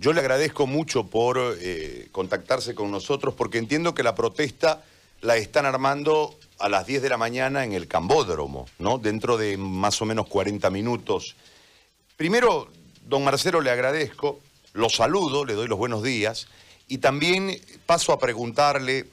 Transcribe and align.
Yo 0.00 0.12
le 0.12 0.20
agradezco 0.20 0.68
mucho 0.68 1.08
por 1.08 1.56
eh, 1.60 2.06
contactarse 2.12 2.76
con 2.76 2.92
nosotros 2.92 3.34
porque 3.34 3.58
entiendo 3.58 3.94
que 3.94 4.04
la 4.04 4.14
protesta 4.14 4.84
la 5.22 5.36
están 5.36 5.66
armando 5.66 6.38
a 6.60 6.68
las 6.68 6.86
10 6.86 7.02
de 7.02 7.08
la 7.08 7.16
mañana 7.16 7.64
en 7.64 7.72
el 7.72 7.88
Cambódromo, 7.88 8.68
¿no? 8.78 8.98
Dentro 8.98 9.36
de 9.36 9.56
más 9.56 10.00
o 10.00 10.04
menos 10.04 10.28
40 10.28 10.70
minutos. 10.70 11.34
Primero, 12.16 12.68
don 13.08 13.24
Marcelo, 13.24 13.60
le 13.60 13.72
agradezco, 13.72 14.38
lo 14.72 14.88
saludo, 14.88 15.44
le 15.44 15.54
doy 15.54 15.66
los 15.66 15.78
buenos 15.78 16.04
días 16.04 16.46
y 16.86 16.98
también 16.98 17.60
paso 17.84 18.12
a 18.12 18.20
preguntarle 18.20 19.06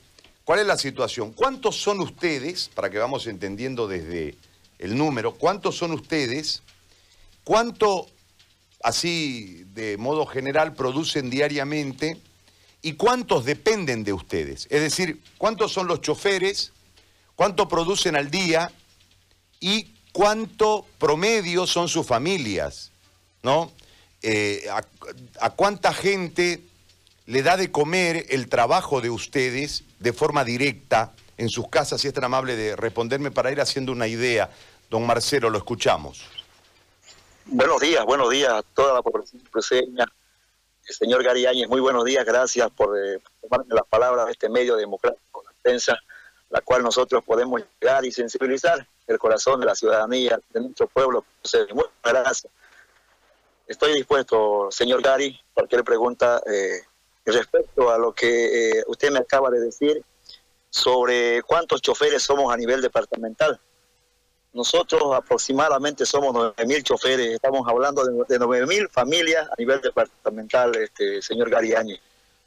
cuál 0.44 0.60
es 0.60 0.68
la 0.68 0.78
situación. 0.78 1.32
¿Cuántos 1.32 1.82
son 1.82 2.00
ustedes, 2.00 2.70
para 2.76 2.92
que 2.92 3.00
vamos 3.00 3.26
entendiendo 3.26 3.88
desde 3.88 4.36
el 4.78 4.96
número, 4.96 5.34
cuántos 5.34 5.78
son 5.78 5.94
ustedes? 5.94 6.62
¿Cuánto 7.44 8.06
así 8.86 9.66
de 9.74 9.98
modo 9.98 10.28
general 10.28 10.76
producen 10.76 11.32
diariamente 11.32 12.22
y 12.84 12.94
cuántos 12.94 13.44
dependen 13.44 14.04
de 14.04 14.14
ustedes. 14.14 14.68
Es 14.70 14.80
decir, 14.80 15.24
cuántos 15.40 15.74
son 15.74 15.88
los 15.88 16.02
choferes, 16.02 16.72
cuánto 17.36 17.68
producen 17.68 18.16
al 18.16 18.30
día 18.30 18.72
y 19.60 19.96
cuánto 20.12 20.86
promedio 21.00 21.66
son 21.66 21.90
sus 21.90 22.06
familias, 22.06 22.92
¿no? 23.42 23.72
Eh, 24.22 24.68
a, 25.42 25.50
cuánta 25.50 25.92
gente 25.92 26.62
le 27.26 27.42
da 27.42 27.58
de 27.58 27.72
comer 27.72 28.28
el 28.30 28.50
trabajo 28.50 29.02
de 29.02 29.10
ustedes 29.10 29.84
de 30.00 30.14
forma 30.14 30.44
directa 30.44 31.12
en 31.40 31.50
sus 31.50 31.70
casas, 31.70 32.02
si 32.02 32.08
es 32.08 32.14
tan 32.14 32.26
amable 32.26 32.56
de 32.56 32.76
responderme 32.76 33.32
para 33.32 33.52
ir 33.52 33.60
haciendo 33.60 33.92
una 33.92 34.08
idea. 34.08 34.52
Don 34.92 35.08
Marcelo, 35.08 35.50
lo 35.50 35.58
escuchamos. 35.58 36.35
Buenos 37.48 37.80
días, 37.80 38.04
buenos 38.06 38.32
días 38.32 38.52
a 38.52 38.64
toda 38.64 38.96
la 38.96 39.02
población 39.04 39.40
cruceña. 39.52 40.06
señor 40.82 41.24
Gary 41.24 41.46
Áñez, 41.46 41.70
muy 41.70 41.80
buenos 41.80 42.04
días, 42.04 42.26
gracias 42.26 42.72
por 42.72 42.98
eh, 42.98 43.20
tomarme 43.40 43.76
las 43.76 43.86
palabras 43.88 44.26
de 44.26 44.32
este 44.32 44.50
medio 44.50 44.76
democrático, 44.76 45.44
la 45.44 45.52
prensa, 45.62 45.96
la 46.50 46.62
cual 46.62 46.82
nosotros 46.82 47.24
podemos 47.24 47.62
llegar 47.80 48.04
y 48.04 48.12
sensibilizar 48.12 48.88
el 49.06 49.20
corazón 49.20 49.60
de 49.60 49.68
la 49.68 49.76
ciudadanía, 49.76 50.40
de 50.50 50.60
nuestro 50.60 50.88
pueblo. 50.88 51.24
Muchas 51.72 51.92
gracias. 52.04 52.52
Estoy 53.68 53.94
dispuesto, 53.94 54.70
señor 54.72 55.04
Gary, 55.04 55.40
cualquier 55.54 55.84
pregunta 55.84 56.42
eh, 56.48 56.82
respecto 57.26 57.92
a 57.92 58.00
lo 58.00 58.12
que 58.14 58.80
eh, 58.80 58.84
usted 58.88 59.12
me 59.12 59.20
acaba 59.20 59.52
de 59.52 59.60
decir 59.60 60.04
sobre 60.72 61.44
cuántos 61.44 61.80
choferes 61.84 62.24
somos 62.24 62.52
a 62.52 62.58
nivel 62.58 62.82
departamental. 62.82 63.62
Nosotros 64.56 65.14
aproximadamente 65.14 66.06
somos 66.06 66.34
9.000 66.34 66.82
choferes, 66.82 67.36
estamos 67.36 67.68
hablando 67.68 68.06
de, 68.06 68.14
de 68.14 68.40
9.000 68.40 68.90
familias 68.90 69.46
a 69.50 69.54
nivel 69.58 69.82
departamental, 69.82 70.74
este, 70.78 71.22
señor 71.22 71.50
Gariani. 71.50 72.00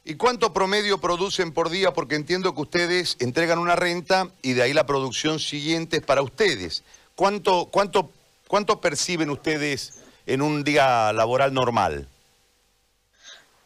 ¿Y 0.03 0.15
cuánto 0.15 0.51
promedio 0.51 0.97
producen 0.97 1.53
por 1.53 1.69
día? 1.69 1.93
Porque 1.93 2.15
entiendo 2.15 2.55
que 2.55 2.61
ustedes 2.61 3.15
entregan 3.19 3.59
una 3.59 3.75
renta 3.75 4.27
y 4.41 4.53
de 4.53 4.63
ahí 4.63 4.73
la 4.73 4.87
producción 4.87 5.37
siguiente 5.39 5.97
es 5.97 6.03
para 6.03 6.23
ustedes. 6.23 6.83
¿Cuánto, 7.13 7.67
cuánto, 7.69 8.09
cuánto 8.47 8.81
perciben 8.81 9.29
ustedes 9.29 10.01
en 10.25 10.41
un 10.41 10.63
día 10.63 11.13
laboral 11.13 11.53
normal? 11.53 12.07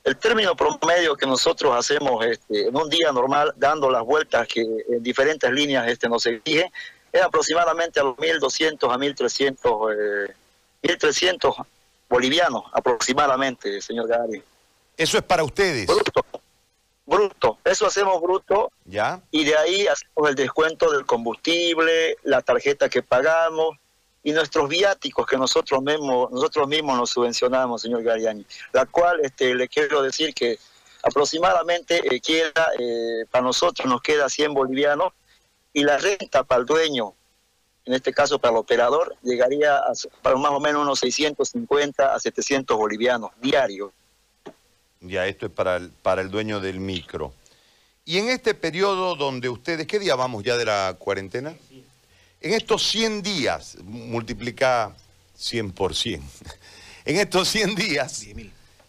El 0.03 0.17
término 0.17 0.53
promedio 0.53 1.16
que 1.16 1.25
nosotros 1.25 1.73
hacemos 1.78 2.25
este, 2.25 2.67
en 2.67 2.75
un 2.75 2.89
día 2.89 3.13
normal, 3.13 3.53
dando 3.55 3.89
las 3.89 4.03
vueltas 4.03 4.50
que 4.50 4.59
en 4.59 5.02
diferentes 5.02 5.50
líneas 5.50 5.88
este, 5.88 6.09
nos 6.09 6.25
exigen, 6.25 6.69
es 7.14 7.22
aproximadamente 7.22 8.00
a 8.00 8.03
los 8.03 8.17
1.200 8.17 8.92
a 8.92 8.97
1.300 8.97 10.28
eh, 10.28 10.33
1.300 10.81 11.66
bolivianos 12.09 12.64
aproximadamente, 12.73 13.81
señor 13.81 14.08
Gary. 14.08 14.44
¿Eso 14.97 15.17
es 15.17 15.23
para 15.23 15.44
ustedes? 15.44 15.88
Bruto. 15.88 16.25
Bruto. 17.06 17.58
Eso 17.64 17.86
hacemos 17.86 18.22
bruto. 18.22 18.72
¿Ya? 18.86 19.22
Y 19.31 19.45
de 19.45 19.56
ahí 19.58 19.88
hacemos 19.88 20.30
el 20.30 20.36
descuento 20.36 20.91
del 20.91 21.06
combustible, 21.06 22.17
la 22.23 22.41
tarjeta 22.41 22.90
que 22.90 23.02
pagamos 23.02 23.78
y 24.23 24.31
nuestros 24.31 24.69
viáticos 24.69 25.25
que 25.25 25.38
nosotros 25.38 25.81
mismos, 25.81 26.31
nosotros 26.31 26.68
mismos 26.68 26.97
nos 26.97 27.09
subvencionamos, 27.09 27.81
señor 27.81 28.03
Gariani. 28.03 28.46
La 28.72 28.85
cual 28.85 29.19
este, 29.22 29.53
le 29.53 29.68
quiero 29.68 30.02
decir 30.02 30.34
que 30.34 30.57
aproximadamente 31.03 32.02
eh, 32.16 32.19
queda, 32.22 32.72
eh, 32.79 33.25
para 33.29 33.44
nosotros 33.44 33.88
nos 33.88 34.02
queda 34.02 34.29
100 34.29 34.53
bolivianos 34.53 35.13
y 35.73 35.84
la 35.84 35.97
renta 35.97 36.44
para 36.44 36.61
el 36.61 36.66
dueño, 36.66 37.13
en 37.85 37.94
este 37.94 38.13
caso 38.13 38.39
para 38.39 38.53
el 38.53 38.57
operador, 38.57 39.16
llegaría 39.23 39.78
a 39.78 39.91
para 40.22 40.35
más 40.38 40.51
o 40.51 40.59
menos 40.59 40.84
unos 40.84 41.00
650 41.00 42.13
a 42.13 42.19
700 42.19 42.78
bolivianos 42.78 43.31
diarios. 43.41 43.91
Ya, 45.01 45.28
esto 45.28 45.47
es 45.47 45.51
para 45.51 45.78
el, 45.78 45.89
para 45.89 46.22
el 46.22 46.29
dueño 46.31 46.61
del 46.61 46.79
micro. 46.79 47.34
Y 48.06 48.17
en 48.17 48.29
este 48.29 48.53
periodo 48.53 49.16
donde 49.16 49.50
ustedes, 49.50 49.88
¿qué 49.88 50.00
día 50.00 50.16
vamos 50.16 50.44
ya 50.44 50.57
de 50.57 50.66
la 50.66 50.95
cuarentena? 50.97 51.53
En 52.41 52.53
estos 52.53 52.84
100 52.90 53.23
días, 53.23 53.78
multiplica 53.84 54.94
100 55.35 55.72
por 55.72 55.95
100. 55.95 56.22
En 57.05 57.17
estos 57.17 57.50
100 57.50 57.75
días, 57.75 58.25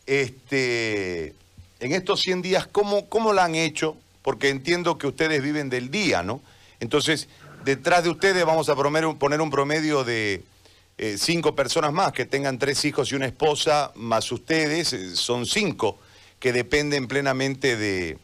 este, 0.07 1.35
en 1.81 1.93
estos 1.93 2.21
100 2.21 2.43
días, 2.43 2.69
¿cómo, 2.69 3.09
¿cómo 3.09 3.33
la 3.33 3.45
han 3.45 3.57
hecho? 3.57 3.97
Porque 4.23 4.51
entiendo 4.51 4.99
que 4.99 5.09
ustedes 5.09 5.43
viven 5.43 5.69
del 5.69 5.91
día, 5.91 6.23
¿no? 6.23 6.41
Entonces, 6.81 7.29
detrás 7.65 8.05
de 8.05 8.11
ustedes 8.11 8.45
vamos 8.45 8.69
a 8.69 8.75
poner 8.77 9.41
un 9.41 9.51
promedio 9.51 10.05
de 10.05 10.45
eh, 10.97 11.17
cinco 11.19 11.57
personas 11.57 11.93
más 11.93 12.13
que 12.13 12.25
tengan 12.25 12.59
tres 12.59 12.85
hijos 12.85 13.11
y 13.11 13.17
una 13.17 13.27
esposa, 13.27 13.91
más 13.97 14.31
ustedes, 14.31 14.93
eh, 14.93 15.17
son 15.17 15.45
cinco 15.45 15.99
que 16.39 16.53
dependen 16.53 17.09
plenamente 17.09 17.77
de, 17.77 18.17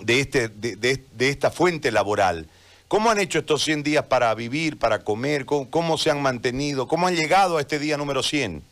de, 0.00 0.20
este, 0.20 0.48
de, 0.48 1.28
esta 1.28 1.50
fuente 1.50 1.90
laboral. 1.90 2.48
¿Cómo 2.88 3.10
han 3.10 3.18
hecho 3.18 3.40
estos 3.40 3.62
100 3.64 3.82
días 3.82 4.06
para 4.06 4.34
vivir, 4.34 4.78
para 4.78 5.00
comer? 5.00 5.44
¿Cómo, 5.44 5.98
se 5.98 6.10
han 6.10 6.22
mantenido? 6.22 6.86
¿Cómo 6.86 7.06
han 7.06 7.16
llegado 7.16 7.58
a 7.58 7.60
este 7.60 7.78
día 7.78 7.96
número 7.96 8.22
100? 8.22 8.62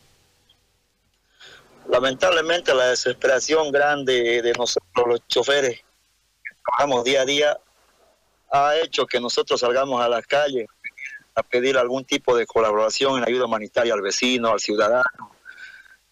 Lamentablemente 1.89 2.73
la 2.73 2.87
desesperación 2.87 3.71
grande 3.71 4.41
de 4.41 4.53
nosotros 4.53 5.07
los 5.07 5.27
choferes, 5.27 5.81
trabajamos 6.65 7.03
día 7.03 7.21
a 7.21 7.25
día, 7.25 7.57
ha 8.51 8.77
hecho 8.77 9.05
que 9.05 9.19
nosotros 9.19 9.59
salgamos 9.61 10.01
a 10.01 10.09
las 10.09 10.27
calles 10.27 10.67
a 11.35 11.43
pedir 11.43 11.77
algún 11.77 12.03
tipo 12.03 12.35
de 12.35 12.45
colaboración 12.45 13.17
en 13.17 13.23
ayuda 13.27 13.45
humanitaria 13.45 13.93
al 13.93 14.01
vecino, 14.01 14.49
al 14.49 14.59
ciudadano, 14.59 15.31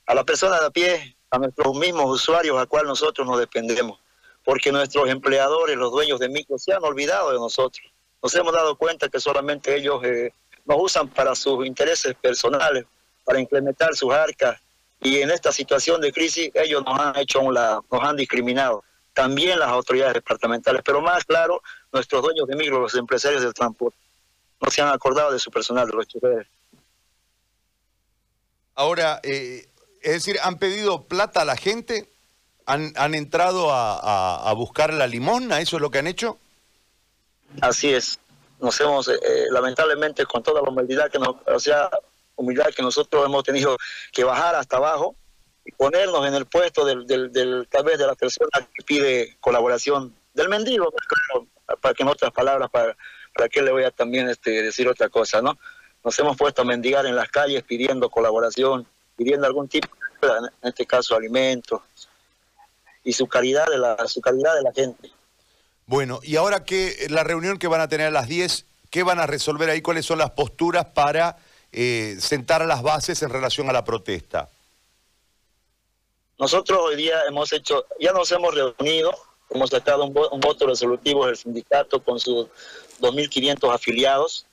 a 0.05 0.15
la 0.15 0.23
persona 0.23 0.59
de 0.59 0.65
a 0.65 0.69
pie, 0.69 1.15
a 1.29 1.37
nuestros 1.37 1.75
mismos 1.75 2.05
usuarios 2.09 2.57
a 2.57 2.65
cual 2.65 2.87
nosotros 2.87 3.27
nos 3.27 3.37
dependemos, 3.37 3.99
porque 4.43 4.71
nuestros 4.71 5.09
empleadores, 5.09 5.75
los 5.75 5.91
dueños 5.91 6.19
de 6.19 6.29
micro, 6.29 6.57
se 6.57 6.73
han 6.73 6.83
olvidado 6.83 7.31
de 7.31 7.37
nosotros. 7.37 7.85
Nos 8.23 8.33
hemos 8.35 8.53
dado 8.53 8.75
cuenta 8.77 9.09
que 9.09 9.19
solamente 9.19 9.75
ellos 9.75 10.01
eh, 10.03 10.33
nos 10.65 10.77
usan 10.79 11.09
para 11.09 11.35
sus 11.35 11.65
intereses 11.65 12.15
personales, 12.15 12.85
para 13.25 13.39
implementar 13.39 13.93
sus 13.95 14.13
arcas, 14.13 14.59
y 15.01 15.19
en 15.19 15.31
esta 15.31 15.51
situación 15.51 16.01
de 16.01 16.11
crisis 16.11 16.51
ellos 16.53 16.83
nos 16.85 16.99
han 16.99 17.17
hecho 17.17 17.41
un 17.41 17.53
lado, 17.53 17.85
nos 17.91 18.03
han 18.03 18.15
discriminado 18.15 18.83
también 19.19 19.59
las 19.59 19.67
autoridades 19.67 20.13
departamentales, 20.13 20.81
pero 20.81 21.01
más 21.01 21.25
claro, 21.25 21.61
nuestros 21.91 22.21
dueños 22.21 22.47
de 22.47 22.55
micro, 22.55 22.79
los 22.79 22.95
empresarios 22.95 23.41
del 23.41 23.53
transporte, 23.53 23.97
no 24.61 24.71
se 24.71 24.81
han 24.81 24.87
acordado 24.87 25.33
de 25.33 25.39
su 25.39 25.51
personal, 25.51 25.85
de 25.87 25.93
los 25.93 26.07
choferes. 26.07 26.47
Ahora, 28.75 29.19
eh, 29.23 29.67
es 30.01 30.13
decir, 30.13 30.37
¿han 30.41 30.57
pedido 30.57 31.03
plata 31.03 31.41
a 31.41 31.45
la 31.45 31.57
gente? 31.57 32.09
¿Han, 32.65 32.93
han 32.95 33.13
entrado 33.13 33.73
a, 33.73 34.53
buscar 34.53 34.93
la 34.93 35.05
limosna? 35.05 35.59
¿Eso 35.59 35.75
es 35.75 35.81
lo 35.81 35.91
que 35.91 35.99
han 35.99 36.07
hecho? 36.07 36.37
Así 37.59 37.93
es. 37.93 38.19
Nos 38.61 38.79
hemos, 38.79 39.09
eh, 39.09 39.19
eh, 39.21 39.45
lamentablemente, 39.51 40.25
con 40.25 40.43
toda 40.43 40.61
la 40.61 40.69
humildad 40.69 41.11
que 41.11 41.19
nos, 41.19 41.35
o 41.45 41.59
sea, 41.59 41.89
humildad 42.37 42.67
que 42.73 42.81
nosotros 42.81 43.25
hemos 43.25 43.43
tenido 43.43 43.75
que 44.13 44.23
bajar 44.23 44.55
hasta 44.55 44.77
abajo, 44.77 45.13
ponernos 45.71 46.27
en 46.27 46.33
el 46.33 46.45
puesto 46.45 46.85
del, 46.85 47.05
del, 47.05 47.67
tal 47.69 47.83
vez 47.83 47.97
de 47.97 48.07
la 48.07 48.15
persona 48.15 48.49
que 48.73 48.83
pide 48.83 49.37
colaboración, 49.39 50.13
del 50.33 50.49
mendigo, 50.49 50.91
pues, 50.91 51.47
para 51.81 51.93
que 51.93 52.03
en 52.03 52.09
otras 52.09 52.31
palabras, 52.31 52.69
para, 52.69 52.95
para 53.35 53.49
que 53.49 53.61
le 53.61 53.71
voy 53.71 53.83
a 53.83 53.91
también 53.91 54.29
este, 54.29 54.61
decir 54.63 54.87
otra 54.87 55.09
cosa, 55.09 55.41
¿no? 55.41 55.57
Nos 56.03 56.17
hemos 56.19 56.37
puesto 56.37 56.61
a 56.61 56.65
mendigar 56.65 57.05
en 57.05 57.15
las 57.15 57.29
calles 57.29 57.63
pidiendo 57.63 58.09
colaboración, 58.09 58.87
pidiendo 59.15 59.45
algún 59.47 59.67
tipo, 59.67 59.89
en 60.21 60.69
este 60.69 60.85
caso 60.85 61.15
alimentos, 61.15 61.81
y 63.03 63.13
su 63.13 63.27
calidad 63.27 63.67
de 63.67 63.77
la, 63.77 64.07
su 64.07 64.21
calidad 64.21 64.55
de 64.55 64.61
la 64.61 64.71
gente. 64.73 65.11
Bueno, 65.85 66.19
y 66.23 66.35
ahora 66.35 66.63
que 66.63 67.07
la 67.09 67.23
reunión 67.23 67.57
que 67.57 67.67
van 67.67 67.81
a 67.81 67.87
tener 67.87 68.07
a 68.07 68.11
las 68.11 68.27
10, 68.27 68.65
¿qué 68.89 69.03
van 69.03 69.19
a 69.19 69.25
resolver 69.25 69.69
ahí? 69.69 69.81
¿Cuáles 69.81 70.05
son 70.05 70.19
las 70.19 70.31
posturas 70.31 70.85
para 70.85 71.37
eh, 71.71 72.17
sentar 72.19 72.65
las 72.65 72.81
bases 72.81 73.21
en 73.23 73.29
relación 73.29 73.69
a 73.69 73.73
la 73.73 73.83
protesta? 73.83 74.49
Nosotros 76.39 76.79
hoy 76.81 76.95
día 76.95 77.23
hemos 77.27 77.51
hecho, 77.51 77.85
ya 77.99 78.13
nos 78.13 78.31
hemos 78.31 78.55
reunido, 78.55 79.13
hemos 79.49 79.69
sacado 79.69 80.05
un, 80.05 80.13
voto 80.13 80.67
resolutivo 80.67 81.25
del 81.25 81.35
sindicato 81.35 82.01
con 82.01 82.17
sus 82.17 82.47
2.500 83.01 83.73
afiliados 83.73 84.45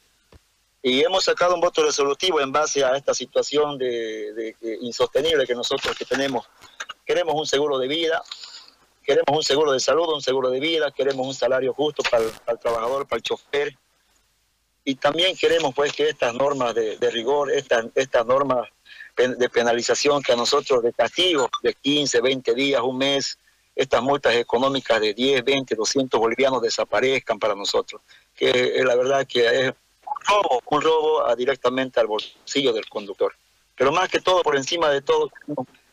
y 0.83 1.05
hemos 1.05 1.23
sacado 1.23 1.55
un 1.55 1.61
voto 1.61 1.85
resolutivo 1.85 2.41
en 2.41 2.51
base 2.51 2.85
a 2.85 2.97
esta 2.97 3.15
situación 3.15 3.79
de, 3.79 4.57
insostenible 4.81 5.47
que 5.47 5.55
nosotros 5.55 5.97
que 5.97 6.05
tenemos 6.05 6.45
queremos 7.05 7.37
un 7.37 7.47
seguro 7.47 7.79
de 7.79 7.87
vida, 7.87 8.21
queremos 9.05 9.37
un 9.37 9.45
seguro 9.45 9.71
de 9.71 9.79
salud, 9.79 10.13
un 10.13 10.21
seguro 10.21 10.51
de 10.51 10.59
vida, 10.59 10.91
queremos 10.91 11.25
un 11.25 11.35
salario 11.35 11.73
justo 11.73 12.03
para 12.11 12.25
el, 12.25 12.59
trabajador, 12.59 13.07
para 13.07 13.19
el 13.19 13.23
chofer. 13.23 13.79
Y 14.89 14.95
también 14.95 15.37
queremos 15.37 15.75
pues 15.75 15.93
que 15.93 16.09
estas 16.09 16.33
normas 16.33 16.73
de, 16.73 17.11
rigor, 17.11 17.51
estas, 17.51 17.87
estas 17.97 18.25
normas 18.25 18.69
de 19.17 19.49
penalización 19.49 20.23
que 20.23 20.33
a 20.33 20.37
nosotros 20.37 20.81
de 20.81 20.93
castigo 20.93 21.51
de 21.61 21.75
15, 21.75 22.21
20 22.21 22.55
días, 22.55 22.81
un 22.83 22.97
mes, 22.97 23.37
estas 23.75 24.01
multas 24.01 24.37
económicas 24.37 25.01
de 25.01 25.13
10, 25.13 25.45
20, 25.45 25.75
200 25.75 26.21
bolivianos 26.21 26.63
desaparezcan 26.63 27.37
para 27.41 27.57
nosotros. 27.57 28.01
Que 28.33 28.49
eh, 28.49 28.85
la 28.85 28.95
verdad 28.95 29.27
que 29.27 29.45
es 29.45 29.69
un 29.71 30.25
robo, 30.29 30.63
un 30.71 30.81
robo 30.81 31.35
directamente 31.35 31.99
al 31.99 32.07
bolsillo 32.07 32.73
del 32.73 32.89
conductor. 32.89 33.35
Pero 33.75 33.91
más 33.91 34.09
que 34.09 34.21
todo, 34.21 34.45
por 34.45 34.55
encima 34.55 34.89
de 34.91 35.03
todo, 35.03 35.33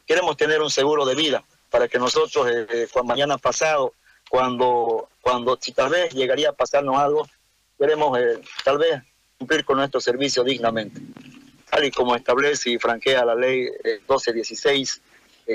queremos 0.06 0.38
tener 0.38 0.62
un 0.62 0.70
seguro 0.70 1.04
de 1.04 1.16
vida 1.16 1.44
para 1.72 1.88
que 1.88 1.98
nosotros, 1.98 2.48
eh, 2.48 2.68
eh 2.70 2.88
mañana 3.04 3.40
pasado, 3.40 3.94
cuando, 4.30 5.10
cuando 5.20 5.58
si 5.60 5.72
tal 5.72 5.90
vez 5.90 6.14
llegaría 6.14 6.50
a 6.50 6.54
pasarnos 6.54 6.96
algo, 6.98 7.28
queremos 7.84 8.18
eh, 8.18 8.40
tal 8.64 8.78
vez 8.78 9.02
cumplir 9.38 9.66
con 9.66 9.76
nuestro 9.76 10.00
servicio 10.00 10.42
dignamente, 10.42 11.02
tal 11.70 11.84
y 11.84 11.92
como 11.92 12.16
establece 12.16 12.70
y 12.70 12.80
franquea 12.80 13.26
la 13.26 13.36
ley 13.36 13.64
1216 13.84 15.02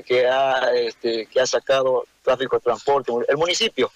que, 0.04 0.26
ha, 0.26 0.70
este, 0.74 1.24
que 1.24 1.40
ha 1.40 1.46
sacado 1.46 2.04
tráfico 2.22 2.56
de 2.56 2.60
transporte, 2.64 3.10
el 3.28 3.38
municipio, 3.38 3.90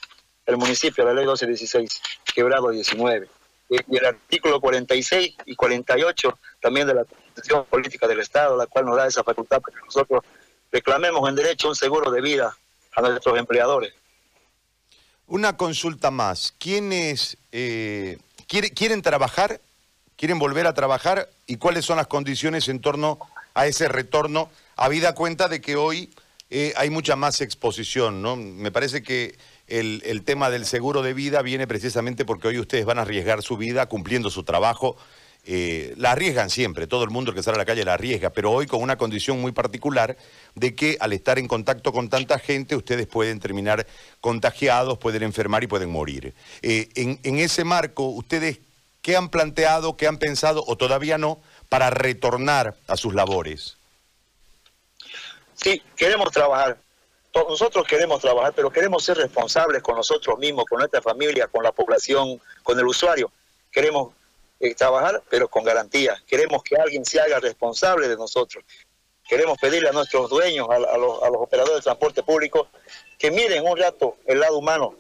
el 0.46 0.56
municipio, 0.56 1.05
la 1.05 1.12
ley 1.12 1.25
1216, 1.25 2.00
quebrado 2.34 2.70
19. 2.70 3.29
Y 3.69 3.96
el 3.99 4.06
artículo 4.06 4.62
46 4.62 5.37
y 5.44 5.55
48 5.55 6.38
también 6.58 6.87
de 6.87 6.94
la 6.94 7.05
Constitución 7.05 7.67
Política 7.67 8.08
del 8.08 8.20
Estado, 8.20 8.56
la 8.56 8.67
cual 8.67 8.87
nos 8.87 8.96
da 8.96 9.06
esa 9.06 9.23
facultad 9.23 9.61
para 9.61 9.76
que 9.76 9.85
nosotros 9.85 10.23
reclamemos 10.70 11.28
en 11.28 11.35
derecho 11.35 11.69
un 11.69 11.76
seguro 11.76 12.11
de 12.11 12.23
vida 12.23 12.56
a 12.94 13.02
nuestros 13.02 13.38
empleadores. 13.38 13.93
Una 15.32 15.56
consulta 15.56 16.11
más. 16.11 16.52
¿Quiénes 16.58 17.38
eh, 17.52 18.19
quieren 18.46 19.00
trabajar? 19.00 19.62
¿Quieren 20.14 20.38
volver 20.38 20.67
a 20.67 20.75
trabajar? 20.75 21.31
¿Y 21.46 21.56
cuáles 21.56 21.87
son 21.87 21.96
las 21.96 22.06
condiciones 22.06 22.69
en 22.69 22.81
torno 22.82 23.19
a 23.55 23.67
ese 23.67 23.88
retorno? 23.88 24.50
Habida 24.76 25.14
cuenta 25.14 25.49
de 25.49 25.62
que 25.62 25.76
hoy 25.76 26.11
eh, 26.50 26.75
hay 26.76 26.90
mucha 26.90 27.17
más 27.17 27.40
exposición, 27.40 28.20
¿no? 28.20 28.37
Me 28.37 28.70
parece 28.70 29.02
que 29.02 29.38
el, 29.69 30.02
el, 30.05 30.23
tema 30.23 30.50
del 30.50 30.67
seguro 30.67 31.00
de 31.00 31.14
vida 31.14 31.40
viene 31.40 31.67
precisamente 31.67 32.26
porque 32.26 32.49
hoy 32.49 32.58
ustedes 32.58 32.85
van 32.85 32.99
a 32.99 33.02
arriesgar 33.02 33.40
su 33.40 33.56
vida 33.56 33.87
cumpliendo 33.87 34.28
su 34.28 34.44
trabajo. 34.44 34.99
Eh, 35.44 35.94
la 35.96 36.12
arriesgan 36.12 36.50
siempre, 36.50 36.86
todo 36.86 37.02
el 37.02 37.10
mundo 37.10 37.34
que 37.34 37.42
sale 37.42 37.56
a 37.56 37.58
la 37.58 37.64
calle 37.64 37.84
la 37.84 37.94
arriesga, 37.94 38.30
pero 38.30 38.52
hoy 38.52 38.66
con 38.66 38.80
una 38.80 38.96
condición 38.96 39.40
muy 39.40 39.50
particular 39.50 40.16
de 40.54 40.76
que 40.76 40.96
al 41.00 41.12
estar 41.12 41.36
en 41.38 41.48
contacto 41.48 41.92
con 41.92 42.08
tanta 42.08 42.38
gente 42.38 42.76
ustedes 42.76 43.08
pueden 43.08 43.40
terminar 43.40 43.84
contagiados, 44.20 44.98
pueden 44.98 45.24
enfermar 45.24 45.64
y 45.64 45.66
pueden 45.66 45.90
morir. 45.90 46.32
Eh, 46.62 46.88
en, 46.94 47.18
en 47.24 47.38
ese 47.40 47.64
marco, 47.64 48.04
¿ustedes 48.04 48.60
qué 49.00 49.16
han 49.16 49.30
planteado, 49.30 49.96
qué 49.96 50.06
han 50.06 50.18
pensado 50.18 50.62
o 50.64 50.76
todavía 50.76 51.18
no 51.18 51.40
para 51.68 51.90
retornar 51.90 52.76
a 52.86 52.96
sus 52.96 53.12
labores? 53.12 53.76
Sí, 55.54 55.82
queremos 55.96 56.30
trabajar. 56.30 56.78
Nosotros 57.34 57.86
queremos 57.86 58.20
trabajar, 58.20 58.52
pero 58.54 58.70
queremos 58.70 59.04
ser 59.04 59.16
responsables 59.16 59.82
con 59.82 59.96
nosotros 59.96 60.38
mismos, 60.38 60.66
con 60.66 60.78
nuestra 60.78 61.00
familia, 61.00 61.48
con 61.48 61.64
la 61.64 61.72
población, 61.72 62.40
con 62.62 62.78
el 62.78 62.86
usuario. 62.86 63.32
Queremos 63.72 64.12
eh, 64.62 64.76
trabajar, 64.76 65.20
pero 65.29 65.49
con 65.49 65.64
garantía. 65.64 66.23
Queremos 66.25 66.62
que 66.62 66.76
alguien 66.76 67.05
se 67.05 67.20
haga 67.20 67.41
responsable 67.41 68.06
de 68.06 68.17
nosotros. 68.17 68.64
Queremos 69.29 69.59
pedirle 69.59 69.88
a 69.88 69.93
nuestros 69.93 70.31
dueños, 70.31 70.69
a, 70.70 70.79
los, 70.79 71.20
a 71.20 71.26
los 71.31 71.43
operadores 71.43 71.79
de 71.79 71.82
transporte 71.82 72.23
público, 72.23 72.69
que 73.19 73.32
miren 73.32 73.67
un 73.67 73.76
rato 73.76 74.19
el 74.25 74.38
lado 74.38 74.56
humano. 74.56 74.94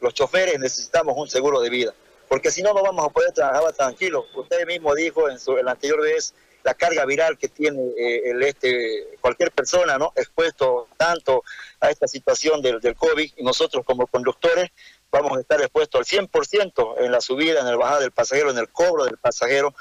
Los 0.00 0.14
choferes 0.14 0.60
necesitamos 0.60 1.16
un 1.16 1.28
seguro 1.28 1.60
de 1.60 1.68
vida, 1.68 1.92
porque 2.28 2.52
si 2.52 2.62
no, 2.62 2.72
no 2.72 2.80
vamos 2.80 3.04
a 3.04 3.08
poder 3.08 3.32
trabajar 3.32 3.72
tranquilos. 3.72 4.24
Usted 4.36 4.64
mismo 4.68 4.94
dijo 4.94 5.28
en, 5.28 5.40
su, 5.40 5.58
en 5.58 5.64
la 5.64 5.72
anterior 5.72 6.00
vez 6.00 6.32
la 6.62 6.74
carga 6.74 7.04
viral 7.04 7.38
que 7.38 7.48
tiene 7.48 7.80
eh, 7.98 8.30
el 8.30 8.42
este 8.42 9.16
cualquier 9.20 9.50
persona 9.52 9.96
no 9.98 10.12
expuesto 10.14 10.88
tanto 10.96 11.42
a 11.80 11.90
esta 11.90 12.06
situación 12.06 12.60
del, 12.60 12.80
del 12.80 12.94
COVID 12.94 13.32
y 13.36 13.42
nosotros 13.42 13.84
como 13.84 14.06
conductores 14.06 14.70
vamos 15.10 15.36
a 15.36 15.40
estar 15.40 15.60
expuestos 15.60 16.00
al 16.00 16.28
100% 16.28 16.94
en 16.98 17.12
la 17.12 17.20
subida, 17.20 17.60
en 17.60 17.66
el 17.66 17.76
bajada 17.76 18.00
del 18.00 18.12
pasajero, 18.12 18.50
en 18.50 18.58
el 18.58 18.68
cobro 18.68 19.04
del 19.04 19.16
pasajero, 19.18 19.74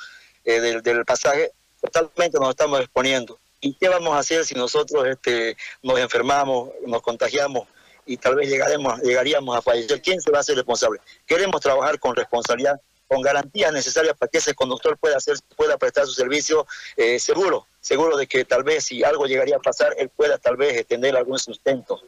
eh, 0.45 0.59
del, 0.59 1.05
pasaje, 1.05 1.51
totalmente 1.81 2.39
nos 2.39 2.49
estamos 2.49 2.79
exponiendo. 2.79 3.37
¿Y 3.59 3.73
qué 3.73 3.89
vamos 3.89 4.13
a 4.13 4.19
hacer 4.19 4.45
si 4.45 4.55
nosotros 4.55 5.05
este, 5.07 5.57
nos 5.81 5.99
enfermamos, 5.99 6.69
nos 6.85 7.01
contagiamos 7.01 7.67
y 8.05 8.17
tal 8.17 8.35
vez 8.35 8.49
llegaremos, 8.49 8.99
llegaríamos 9.01 9.57
a 9.57 9.61
fallecer? 9.61 10.01
¿Quién 10.01 10.21
se 10.21 10.31
va 10.31 10.37
a 10.37 10.41
hacer 10.41 10.55
responsable? 10.55 11.01
Queremos 11.25 11.59
trabajar 11.61 11.99
con 11.99 12.15
responsabilidad 12.15 12.79
con 13.07 13.21
garantías 13.21 13.71
necesarias 13.71 14.17
para 14.17 14.29
que 14.29 14.39
ese 14.39 14.53
conductor 14.53 14.97
pueda 14.97 15.15
hacer 15.15 15.37
pueda 15.55 15.77
prestar 15.77 16.05
su 16.05 16.11
servicio 16.11 16.67
eh, 16.97 17.19
seguro, 17.19 17.65
seguro 17.79 18.17
de 18.17 18.27
que 18.27 18.43
tal 18.43 18.63
vez 18.63 18.83
si 18.83 19.01
algo 19.03 19.25
llegaría 19.25 19.55
a 19.55 19.59
pasar, 19.59 19.95
él 19.97 20.09
pueda 20.09 20.37
tal 20.37 20.57
vez 20.57 20.85
tener 20.85 21.15
algún 21.15 21.39
sustento, 21.39 22.01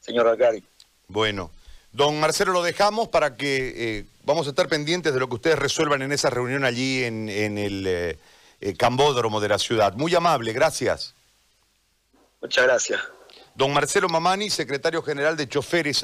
señor 0.00 0.28
Algari. 0.28 0.62
Bueno, 1.08 1.50
don 1.92 2.18
Marcelo, 2.18 2.52
lo 2.52 2.62
dejamos 2.62 3.08
para 3.08 3.36
que 3.36 3.74
eh, 3.76 4.04
vamos 4.24 4.46
a 4.46 4.50
estar 4.50 4.68
pendientes 4.68 5.12
de 5.12 5.20
lo 5.20 5.28
que 5.28 5.34
ustedes 5.34 5.58
resuelvan 5.58 6.02
en 6.02 6.12
esa 6.12 6.30
reunión 6.30 6.64
allí 6.64 7.04
en, 7.04 7.28
el 7.28 7.84
eh, 7.86 8.74
Cambódromo 8.78 9.40
de 9.40 9.48
la 9.48 9.58
ciudad. 9.58 9.94
Muy 9.94 10.14
amable, 10.14 10.52
gracias. 10.52 11.14
Muchas 12.40 12.64
gracias. 12.64 13.00
Don 13.54 13.72
Marcelo 13.72 14.08
Mamani, 14.08 14.48
secretario 14.48 15.02
general 15.02 15.36
de 15.36 15.48
Choferes. 15.48 16.02